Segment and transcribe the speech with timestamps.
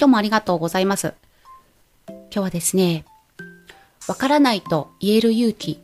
[0.00, 1.12] 今日もありがとうございます。
[2.08, 3.04] 今日はですね、
[4.08, 5.78] わからないと言える勇気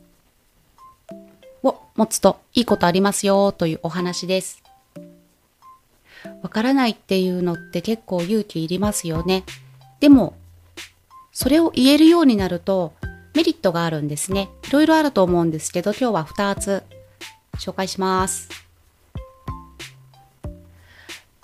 [1.61, 4.63] を持つといいことありますよというお話です。
[6.41, 9.43] わからないっていうのって結構勇気いりますよね。
[9.99, 10.33] でも、
[11.31, 12.93] それを言えるようになると
[13.35, 14.49] メリットがあるんですね。
[14.67, 16.83] いろいろあると思うんですけど、今日は2つ
[17.59, 18.49] 紹介します。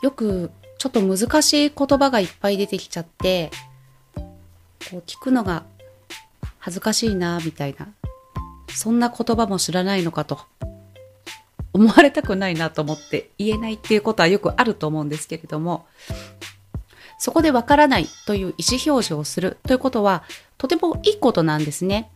[0.02, 0.50] よく
[0.84, 3.52] ちょっと難しい言葉がいっぱい出てきちゃって、
[4.16, 5.64] こう聞くのが
[6.60, 7.88] 恥ずかしいな、みたいな。
[8.68, 10.42] そんな言葉も知らないのかと
[11.72, 15.86] 思われたくないなと思って言えないっていうことはよくあると思うんですけれども、
[17.18, 18.54] そこでわからないという意思
[18.86, 20.24] 表示をするということは
[20.58, 22.12] とてもいいことなんですね。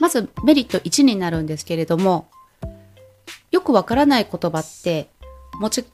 [0.00, 2.30] まずメリット1になるんですけれども、
[3.50, 5.10] よくわからない言葉って
[5.60, 5.84] 持ち、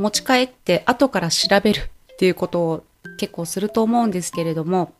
[0.00, 2.84] 持ち帰って後から調べるっていうことを
[3.18, 4.94] 結構すると思うんですけれども、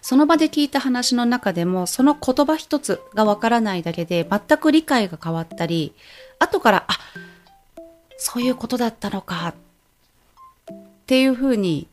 [0.00, 5.92] その場で聞いた話の中でもその言葉一つがわからないだけで全く理解が変わったり、
[6.38, 6.98] 後から、あ、
[8.16, 10.74] そういうことだったのかっ
[11.06, 11.86] ていうふうに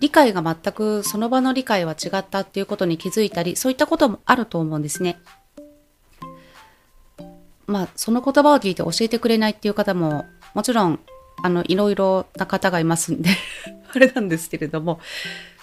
[0.00, 5.18] 理解が全くその場の理解は違ったっていうことに気づいたり、そういったこともあると思うんですね。
[7.66, 11.00] まあ、その言葉を聞いて教えてくれないっていう方も、もちろん、
[11.44, 13.28] あの、いろいろな方がいますんで
[13.94, 14.98] あれなんですけれども、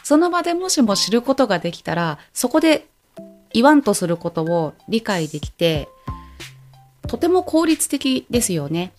[0.03, 2.85] その場でもしも知ることができたら、そこで
[3.51, 5.89] 言わんとすることを理解できて、
[7.07, 8.93] とても効率的ですよね。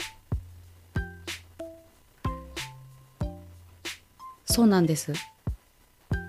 [4.44, 5.12] そうなんです。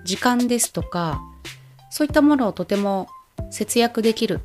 [0.04, 1.20] 時間ですとか、
[1.90, 3.08] そういったものをとても
[3.50, 4.40] 節約できる。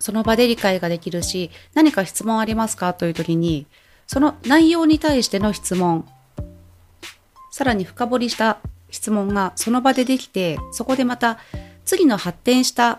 [0.00, 2.94] その場で理解ができるし、何か質問ありますか？
[2.94, 3.68] という時に、
[4.12, 6.04] その内容に対しての質問、
[7.52, 8.58] さらに深掘りした
[8.90, 11.38] 質問がその場でできて、そこでまた
[11.84, 12.98] 次の発展した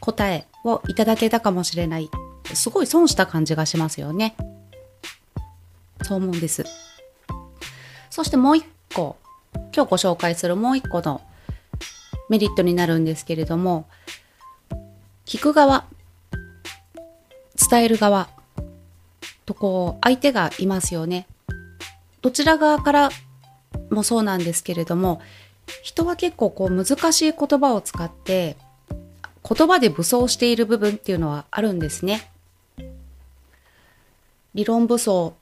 [0.00, 2.10] 答えをいただけたかもしれない。
[2.52, 4.34] すごい損した感じがしますよね。
[6.02, 6.64] そう思うんです。
[8.10, 9.18] そしてもう一個、
[9.54, 11.20] 今日ご紹介するもう一個の
[12.28, 13.86] メリットになるんですけれども、
[15.26, 15.84] 聞く側、
[17.70, 18.28] 伝える側
[19.50, 21.26] とこう、相手がいますよね。
[22.22, 23.10] どちら側から
[23.90, 25.20] もそうなんですけれども、
[25.82, 28.56] 人は結構こう難しい言葉を使って、
[29.48, 32.30] 言葉で武装している部分っていうのはあるんですね。
[34.54, 35.34] 理論武装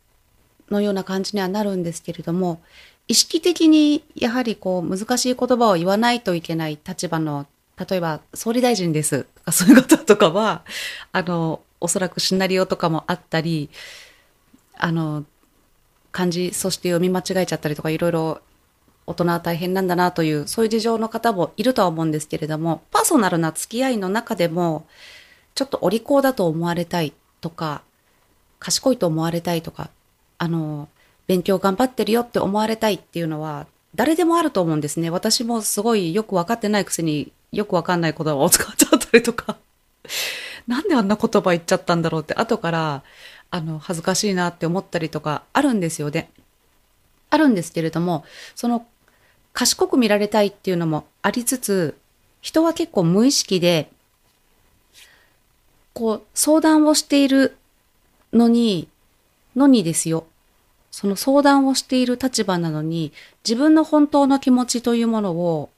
[0.70, 2.62] のような感じにはなるんですけれども、
[3.08, 7.46] 意識的にやはりこう難しい言葉を言わないといけない立場の、
[7.76, 10.62] 例えば総理大臣ですとかそういうこととかは、
[11.12, 13.70] あの、おそらくシナリオとかもあったり、
[14.76, 15.24] あの、
[16.12, 18.40] 漢字、そして読み間違えちゃったりとかいろいろ
[19.08, 24.86] 大人は大変なんだなという、そういう事情の方もいるとは思うんですけれども、パーソナルな付き合いの中でも、
[25.54, 27.82] ちょっとお利口だと思われたいとか、
[28.58, 29.88] 賢いと思われたいとか、
[30.36, 30.88] あの、
[31.26, 35.08] 勉強頑張ってるよって思われたいっていうのは、誰でもあると思うんですね。
[35.08, 39.56] 私もすごいよくわかってないくせによくわかんない言葉を使っちゃったりとか、
[40.68, 43.02] なんであんな言葉言っちゃったんだろうって後から、
[43.50, 46.30] あの、恥ずかしいなって思ったりとかあるんですよね。
[47.30, 48.24] あるんですけれども、
[48.54, 48.86] その、
[49.54, 51.96] 賢く見られたいっていうのもありつつ、
[52.42, 53.90] 人は結構無意識で、
[55.94, 57.56] こう、相談をしている
[58.32, 58.88] のに、
[59.56, 60.26] のにですよ。
[60.90, 63.12] その相談をしている立場なのに、
[63.44, 65.70] 自分の本当の気持ちというものを、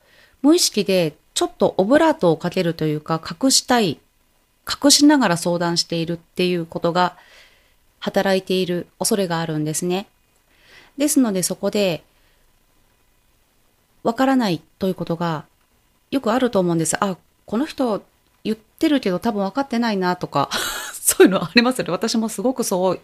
[0.42, 4.00] 無意識でちょっとオブラートをかけるというか、隠したい、
[4.70, 7.16] 隠しながら相談しているっていうことが、
[8.00, 10.06] 働いている恐れがあるんですね。
[10.96, 12.02] ですのでそこで、
[14.02, 15.44] わからないということが
[16.10, 16.96] よくあると思うんです。
[17.04, 17.16] あ、
[17.46, 18.02] この人
[18.42, 20.48] 言ってるけど多分分かってないなとか、
[20.94, 21.92] そういうのありますよね。
[21.92, 23.00] 私もすごくそう、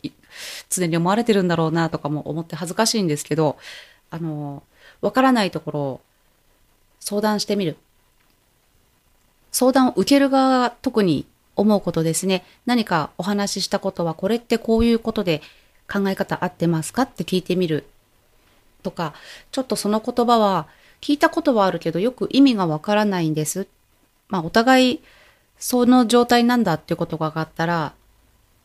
[0.71, 3.59] 常に思われてるんだろうなとかも思って恥ずかしいんですけど、
[4.11, 4.63] あの、
[5.03, 6.01] わからないところを
[7.01, 7.77] 相談してみる。
[9.53, 11.27] 相談を受ける側が特に
[11.57, 12.45] 思うことですね。
[12.67, 15.43] 何かお話ししたことはこれってこういうことで
[15.91, 17.87] 考え方合ってますかって聞いてみる
[18.83, 19.15] とか、
[19.51, 20.69] ちょっとその言葉は
[21.01, 23.67] 聞いたことはあるけどよく意味がわからないんです。
[24.29, 25.01] まあお互い
[25.59, 27.95] その状態なんだっていうことが分かったら、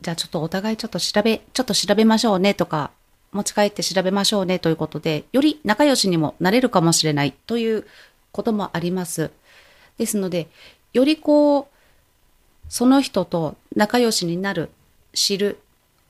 [0.02, 2.92] じゃあちょっとお互いちょっと調べ、ちょっと調べましょうねとか、
[3.32, 7.86] 持ち帰って調べましょうねということで、より仲良しにもなれるかもしれないという
[8.32, 9.32] こともあります。
[9.98, 10.48] ですので、
[10.94, 11.68] よりこう、
[12.72, 14.70] その人と仲良しになる、
[15.12, 15.60] 知る、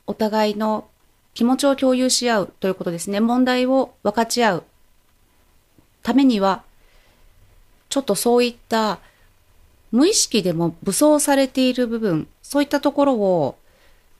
[0.06, 0.88] お互いの
[1.34, 3.18] 気持ちを共有し合うということですね。
[3.18, 4.64] 問題を分かち合う
[6.04, 6.62] ためには、
[7.88, 9.00] ちょっとそういった
[9.90, 13.58] 無意識でも武装されている部分、そういったところを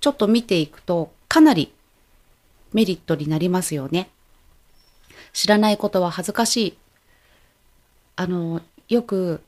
[0.01, 1.73] ちょっと見ていくと、かなり
[2.73, 4.11] メリットになりますよね。
[5.33, 6.77] 知らないことは恥ずかしい。
[8.17, 9.41] あの、よく、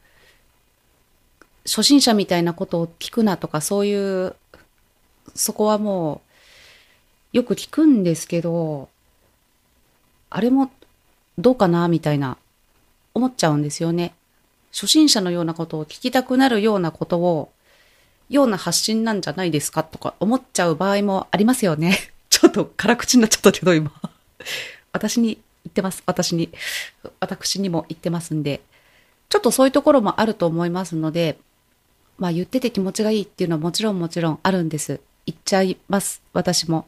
[1.65, 4.37] 初心者みたいなことを聞くなとか、そういう、
[5.35, 6.21] そこはも
[7.33, 8.89] う、よく聞くんですけど、
[10.31, 10.71] あれも
[11.39, 12.37] どうかなみたいな、
[13.15, 14.15] 思っちゃうんですよね。
[14.73, 17.51] 初心者のようなことを聞きたくなるようなことを、
[18.29, 21.97] ような発信なんじゃないですかとか思っちゃう場合もありますよね。
[22.29, 23.93] ちょっと辛口になっちゃったけど今。
[24.93, 26.03] 私に言ってます。
[26.05, 26.51] 私に。
[27.21, 28.61] 私にも言ってますんで。
[29.29, 31.39] ちょっとそういうところもあると思いますので、
[32.19, 35.01] まあ言ってて気持ちがいいっていうのはもちろんもちろんあるんです。
[35.27, 36.23] 言っちゃいます。
[36.33, 36.87] 私も。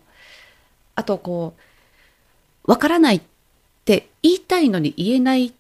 [0.95, 1.55] あとこ
[2.65, 3.23] う、わからないっ
[3.85, 5.53] て言いたいのに言えない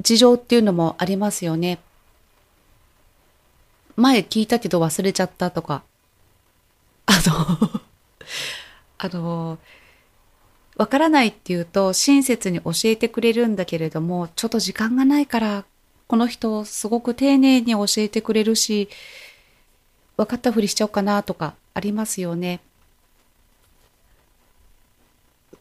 [0.00, 1.78] 事情っていうのもありますよね。
[3.96, 5.82] 前聞いたけど忘れちゃったとか。
[7.06, 7.80] あの
[8.98, 9.58] あの、
[10.76, 15.64] わからないっていうと親切に教えてくれるんだけれども、ちょっと時間がないから、
[16.06, 18.88] この人すごく丁寧に教えてくれるし、
[20.16, 22.60] 分かったふりしちゃおうかなとかありますよね。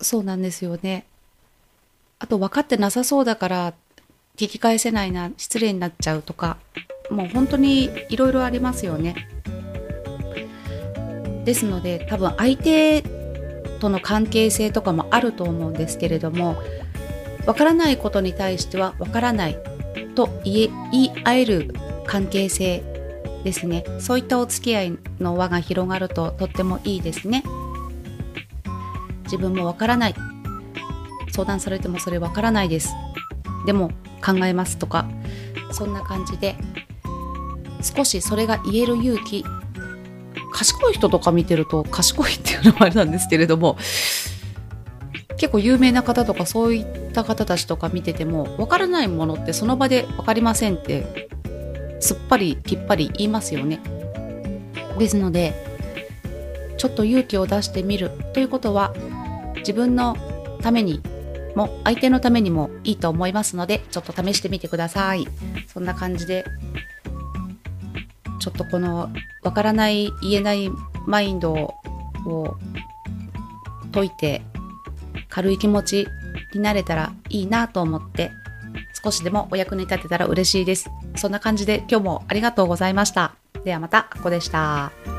[0.02, 1.06] そうなんですよね。
[2.20, 3.74] あと分かってなさそうだから
[4.36, 6.58] 聞き返せないな、失礼になっちゃうとか、
[7.10, 9.28] もう本当にいろいろありますよね。
[11.46, 13.04] ですので多分相手
[13.80, 16.56] との関係性とかもあると思うんですけれども
[17.46, 19.58] わからないことに対してはわからない
[20.16, 21.74] と言え言い合える
[22.06, 22.84] 関係性
[23.44, 23.84] ですね。
[24.00, 27.44] そういったお付き合いの輪が広がるととってもいいですね。
[29.26, 30.16] 自分もわからない。
[31.32, 32.94] 相談されてもそれわからないです。
[33.66, 33.90] でも
[34.24, 35.08] 考えますとか。
[35.72, 36.56] そんな感じで。
[37.82, 39.44] 少しそれが言える勇気。
[40.54, 43.78] 賢い人とか見てると賢いっていうのもあれなんですけれども。
[45.44, 51.28] 結構有名な方とかそういった方たちとか見てても分からないものってその場で分かりませんって
[52.00, 53.82] すっぱりきっぱり言いますよね。
[54.98, 55.54] ですので
[56.78, 58.94] ちょっと勇気を出してみるということは
[59.58, 60.16] 自分の
[60.62, 61.02] ために
[61.56, 65.28] も相手のためにもいいと思いますのでちょっと試してみてください。
[65.68, 66.46] そんな感じで
[68.40, 69.10] ちょっとこの
[69.44, 70.72] わからない言えない
[71.06, 72.58] マインドを
[73.92, 74.42] 解いて
[75.34, 76.08] 軽い気持ち
[76.54, 78.32] になれたらいいなと思って
[79.04, 80.90] 少しでもお役に立てたら嬉しいです。
[81.16, 83.36] そんな感じで今日もありがとうございました。
[83.66, 85.13] ではまた、ここでした。